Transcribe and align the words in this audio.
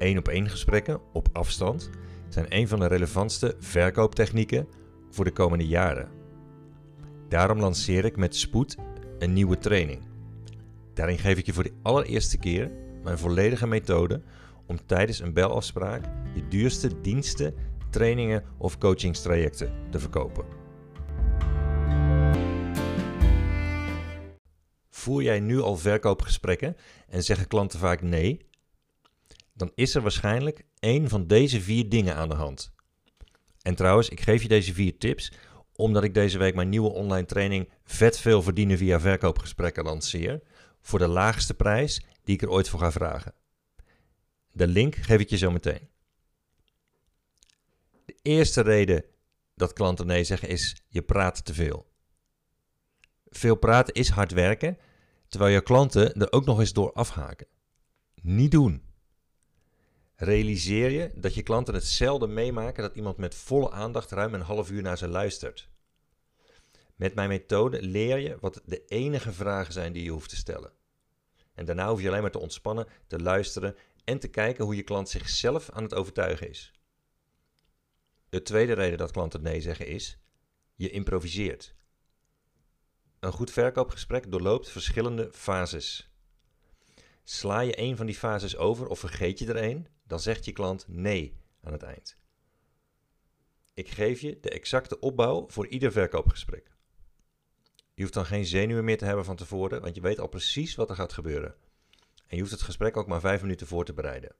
één 0.00 0.18
op 0.18 0.28
één 0.28 0.48
gesprekken 0.48 1.00
op 1.12 1.28
afstand 1.32 1.90
zijn 2.28 2.46
een 2.48 2.68
van 2.68 2.78
de 2.78 2.86
relevantste 2.86 3.56
verkooptechnieken 3.58 4.66
voor 5.10 5.24
de 5.24 5.32
komende 5.32 5.66
jaren. 5.66 6.08
Daarom 7.28 7.60
lanceer 7.60 8.04
ik 8.04 8.16
met 8.16 8.36
spoed 8.36 8.76
een 9.18 9.32
nieuwe 9.32 9.58
training. 9.58 10.00
Daarin 10.94 11.18
geef 11.18 11.38
ik 11.38 11.46
je 11.46 11.52
voor 11.52 11.62
de 11.62 11.74
allereerste 11.82 12.38
keer 12.38 12.70
mijn 13.02 13.18
volledige 13.18 13.66
methode 13.66 14.22
om 14.66 14.86
tijdens 14.86 15.20
een 15.20 15.32
belafspraak 15.32 16.04
je 16.34 16.48
duurste 16.48 17.00
diensten, 17.00 17.54
trainingen 17.90 18.44
of 18.58 18.78
coachingstrajecten 18.78 19.72
te 19.90 19.98
verkopen. 19.98 20.44
Voer 24.90 25.22
jij 25.22 25.40
nu 25.40 25.60
al 25.60 25.76
verkoopgesprekken 25.76 26.76
en 27.08 27.22
zeggen 27.22 27.46
klanten 27.46 27.78
vaak 27.78 28.02
nee? 28.02 28.48
Dan 29.60 29.72
is 29.74 29.94
er 29.94 30.02
waarschijnlijk 30.02 30.64
één 30.78 31.08
van 31.08 31.26
deze 31.26 31.60
vier 31.60 31.88
dingen 31.88 32.14
aan 32.14 32.28
de 32.28 32.34
hand. 32.34 32.72
En 33.62 33.74
trouwens, 33.74 34.08
ik 34.08 34.20
geef 34.20 34.42
je 34.42 34.48
deze 34.48 34.74
vier 34.74 34.98
tips 34.98 35.32
omdat 35.72 36.04
ik 36.04 36.14
deze 36.14 36.38
week 36.38 36.54
mijn 36.54 36.68
nieuwe 36.68 36.90
online 36.90 37.26
training 37.26 37.70
Vet 37.84 38.18
veel 38.18 38.42
verdienen 38.42 38.78
via 38.78 39.00
verkoopgesprekken 39.00 39.84
lanceer 39.84 40.42
voor 40.80 40.98
de 40.98 41.08
laagste 41.08 41.54
prijs 41.54 42.04
die 42.24 42.34
ik 42.34 42.42
er 42.42 42.50
ooit 42.50 42.68
voor 42.68 42.80
ga 42.80 42.92
vragen. 42.92 43.34
De 44.52 44.66
link 44.66 44.94
geef 44.94 45.20
ik 45.20 45.30
je 45.30 45.36
zo 45.36 45.50
meteen. 45.50 45.88
De 48.04 48.16
eerste 48.22 48.60
reden 48.60 49.04
dat 49.54 49.72
klanten 49.72 50.06
nee 50.06 50.24
zeggen 50.24 50.48
is 50.48 50.82
je 50.88 51.02
praat 51.02 51.44
te 51.44 51.54
veel. 51.54 51.92
Veel 53.24 53.56
praten 53.56 53.94
is 53.94 54.08
hard 54.08 54.32
werken, 54.32 54.78
terwijl 55.28 55.54
je 55.54 55.62
klanten 55.62 56.14
er 56.14 56.32
ook 56.32 56.44
nog 56.44 56.58
eens 56.58 56.72
door 56.72 56.92
afhaken. 56.92 57.46
Niet 58.14 58.50
doen. 58.50 58.88
Realiseer 60.20 60.90
je 60.90 61.10
dat 61.14 61.34
je 61.34 61.42
klanten 61.42 61.74
het 61.74 61.84
zelden 61.84 62.34
meemaken 62.34 62.82
dat 62.82 62.94
iemand 62.94 63.16
met 63.16 63.34
volle 63.34 63.70
aandacht 63.70 64.10
ruim 64.10 64.34
een 64.34 64.40
half 64.40 64.70
uur 64.70 64.82
naar 64.82 64.98
ze 64.98 65.08
luistert. 65.08 65.68
Met 66.96 67.14
mijn 67.14 67.28
methode 67.28 67.82
leer 67.82 68.18
je 68.18 68.36
wat 68.40 68.62
de 68.64 68.84
enige 68.84 69.32
vragen 69.32 69.72
zijn 69.72 69.92
die 69.92 70.04
je 70.04 70.10
hoeft 70.10 70.28
te 70.28 70.36
stellen. 70.36 70.72
En 71.54 71.64
daarna 71.64 71.88
hoef 71.88 72.00
je 72.00 72.08
alleen 72.08 72.22
maar 72.22 72.30
te 72.30 72.38
ontspannen, 72.38 72.86
te 73.06 73.18
luisteren 73.18 73.76
en 74.04 74.18
te 74.18 74.28
kijken 74.28 74.64
hoe 74.64 74.76
je 74.76 74.82
klant 74.82 75.08
zichzelf 75.08 75.70
aan 75.70 75.82
het 75.82 75.94
overtuigen 75.94 76.48
is. 76.48 76.72
De 78.28 78.42
tweede 78.42 78.72
reden 78.72 78.98
dat 78.98 79.10
klanten 79.10 79.42
nee 79.42 79.60
zeggen 79.60 79.86
is: 79.86 80.18
je 80.74 80.90
improviseert. 80.90 81.74
Een 83.20 83.32
goed 83.32 83.50
verkoopgesprek 83.50 84.30
doorloopt 84.30 84.70
verschillende 84.70 85.28
fases. 85.32 86.10
Sla 87.24 87.60
je 87.60 87.78
een 87.78 87.96
van 87.96 88.06
die 88.06 88.14
fases 88.14 88.56
over 88.56 88.86
of 88.86 88.98
vergeet 88.98 89.38
je 89.38 89.46
er 89.46 89.62
een, 89.62 89.86
dan 90.10 90.20
zegt 90.20 90.44
je 90.44 90.52
klant 90.52 90.84
nee 90.88 91.36
aan 91.62 91.72
het 91.72 91.82
eind. 91.82 92.16
Ik 93.74 93.88
geef 93.88 94.20
je 94.20 94.38
de 94.40 94.50
exacte 94.50 94.98
opbouw 94.98 95.48
voor 95.48 95.66
ieder 95.66 95.92
verkoopgesprek. 95.92 96.70
Je 97.94 98.02
hoeft 98.02 98.14
dan 98.14 98.26
geen 98.26 98.44
zenuwen 98.44 98.84
meer 98.84 98.98
te 98.98 99.04
hebben 99.04 99.24
van 99.24 99.36
tevoren, 99.36 99.80
want 99.80 99.94
je 99.94 100.00
weet 100.00 100.20
al 100.20 100.28
precies 100.28 100.74
wat 100.74 100.90
er 100.90 100.96
gaat 100.96 101.12
gebeuren. 101.12 101.54
En 102.26 102.36
je 102.36 102.38
hoeft 102.38 102.52
het 102.52 102.62
gesprek 102.62 102.96
ook 102.96 103.06
maar 103.06 103.20
vijf 103.20 103.42
minuten 103.42 103.66
voor 103.66 103.84
te 103.84 103.92
bereiden. 103.92 104.34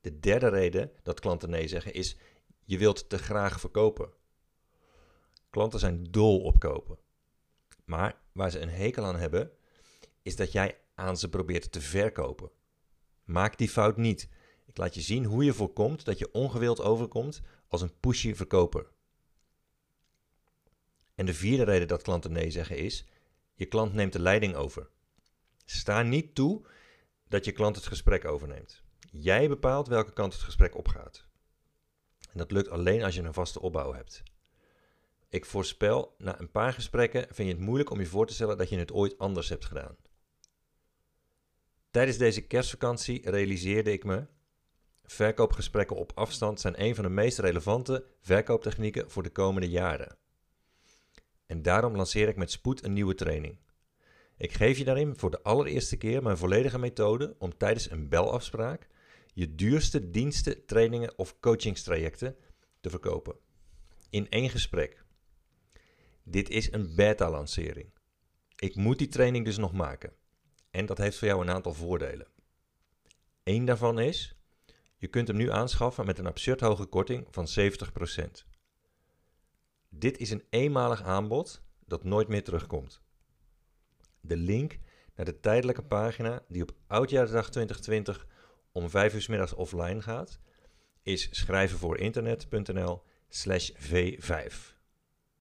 De 0.00 0.18
derde 0.18 0.48
reden 0.48 0.92
dat 1.02 1.20
klanten 1.20 1.50
nee 1.50 1.68
zeggen 1.68 1.94
is: 1.94 2.16
je 2.64 2.78
wilt 2.78 3.08
te 3.08 3.18
graag 3.18 3.60
verkopen. 3.60 4.12
Klanten 5.50 5.78
zijn 5.78 6.04
dol 6.04 6.40
op 6.40 6.58
kopen. 6.58 6.98
Maar 7.84 8.20
waar 8.32 8.50
ze 8.50 8.60
een 8.60 8.68
hekel 8.68 9.04
aan 9.04 9.18
hebben, 9.18 9.50
is 10.22 10.36
dat 10.36 10.52
jij 10.52 10.78
aan 10.94 11.16
ze 11.16 11.28
probeert 11.28 11.72
te 11.72 11.80
verkopen. 11.80 12.50
Maak 13.26 13.58
die 13.58 13.68
fout 13.68 13.96
niet. 13.96 14.28
Ik 14.66 14.76
laat 14.76 14.94
je 14.94 15.00
zien 15.00 15.24
hoe 15.24 15.44
je 15.44 15.52
voorkomt 15.52 16.04
dat 16.04 16.18
je 16.18 16.32
ongewild 16.32 16.80
overkomt 16.80 17.42
als 17.68 17.82
een 17.82 18.00
pushy 18.00 18.34
verkoper. 18.34 18.86
En 21.14 21.26
de 21.26 21.34
vierde 21.34 21.64
reden 21.64 21.88
dat 21.88 22.02
klanten 22.02 22.32
nee 22.32 22.50
zeggen 22.50 22.76
is: 22.76 23.06
je 23.54 23.66
klant 23.66 23.92
neemt 23.92 24.12
de 24.12 24.20
leiding 24.20 24.54
over. 24.54 24.88
Sta 25.64 26.02
niet 26.02 26.34
toe 26.34 26.66
dat 27.28 27.44
je 27.44 27.52
klant 27.52 27.76
het 27.76 27.86
gesprek 27.86 28.24
overneemt. 28.24 28.82
Jij 29.10 29.48
bepaalt 29.48 29.88
welke 29.88 30.12
kant 30.12 30.32
het 30.32 30.42
gesprek 30.42 30.76
opgaat. 30.76 31.26
En 32.32 32.38
dat 32.38 32.50
lukt 32.50 32.68
alleen 32.68 33.02
als 33.02 33.14
je 33.14 33.22
een 33.22 33.34
vaste 33.34 33.60
opbouw 33.60 33.92
hebt. 33.92 34.22
Ik 35.28 35.44
voorspel, 35.44 36.14
na 36.18 36.40
een 36.40 36.50
paar 36.50 36.72
gesprekken 36.72 37.26
vind 37.30 37.48
je 37.48 37.54
het 37.54 37.64
moeilijk 37.64 37.90
om 37.90 38.00
je 38.00 38.06
voor 38.06 38.26
te 38.26 38.34
stellen 38.34 38.58
dat 38.58 38.68
je 38.68 38.78
het 38.78 38.92
ooit 38.92 39.18
anders 39.18 39.48
hebt 39.48 39.64
gedaan. 39.64 39.96
Tijdens 41.96 42.18
deze 42.18 42.46
kerstvakantie 42.46 43.30
realiseerde 43.30 43.92
ik 43.92 44.04
me: 44.04 44.26
verkoopgesprekken 45.04 45.96
op 45.96 46.12
afstand 46.14 46.60
zijn 46.60 46.82
een 46.82 46.94
van 46.94 47.04
de 47.04 47.10
meest 47.10 47.38
relevante 47.38 48.04
verkooptechnieken 48.20 49.10
voor 49.10 49.22
de 49.22 49.30
komende 49.30 49.68
jaren. 49.68 50.16
En 51.46 51.62
daarom 51.62 51.96
lanceer 51.96 52.28
ik 52.28 52.36
met 52.36 52.50
spoed 52.50 52.84
een 52.84 52.92
nieuwe 52.92 53.14
training. 53.14 53.58
Ik 54.36 54.52
geef 54.52 54.78
je 54.78 54.84
daarin 54.84 55.16
voor 55.16 55.30
de 55.30 55.42
allereerste 55.42 55.96
keer 55.96 56.22
mijn 56.22 56.36
volledige 56.36 56.78
methode 56.78 57.34
om 57.38 57.56
tijdens 57.56 57.90
een 57.90 58.08
belafspraak 58.08 58.88
je 59.32 59.54
duurste 59.54 60.10
diensten, 60.10 60.66
trainingen 60.66 61.18
of 61.18 61.40
coachingstrajecten 61.40 62.36
te 62.80 62.90
verkopen. 62.90 63.36
In 64.10 64.28
één 64.28 64.50
gesprek. 64.50 65.04
Dit 66.22 66.48
is 66.48 66.72
een 66.72 66.94
beta-lancering. 66.94 67.90
Ik 68.56 68.74
moet 68.74 68.98
die 68.98 69.08
training 69.08 69.44
dus 69.44 69.56
nog 69.56 69.72
maken. 69.72 70.12
En 70.76 70.86
dat 70.86 70.98
heeft 70.98 71.18
voor 71.18 71.28
jou 71.28 71.40
een 71.40 71.50
aantal 71.50 71.74
voordelen. 71.74 72.26
Eén 73.42 73.64
daarvan 73.64 73.98
is, 73.98 74.36
je 74.96 75.08
kunt 75.08 75.28
hem 75.28 75.36
nu 75.36 75.50
aanschaffen 75.50 76.06
met 76.06 76.18
een 76.18 76.26
absurd 76.26 76.60
hoge 76.60 76.86
korting 76.86 77.26
van 77.30 77.46
70%. 77.58 78.46
Dit 79.88 80.18
is 80.18 80.30
een 80.30 80.44
eenmalig 80.50 81.02
aanbod 81.02 81.62
dat 81.86 82.04
nooit 82.04 82.28
meer 82.28 82.44
terugkomt. 82.44 83.02
De 84.20 84.36
link 84.36 84.78
naar 85.14 85.26
de 85.26 85.40
tijdelijke 85.40 85.82
pagina 85.82 86.44
die 86.48 86.62
op 86.62 86.74
Oudjaarsdag 86.86 87.50
2020 87.50 88.26
om 88.72 88.90
5 88.90 89.14
uur 89.14 89.26
middags 89.28 89.54
offline 89.54 90.02
gaat, 90.02 90.40
is 91.02 91.28
schrijvenvoorinternet.nl 91.30 93.02
slash 93.28 93.70
v5. 93.70 94.75